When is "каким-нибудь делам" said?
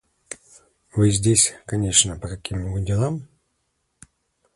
2.27-3.27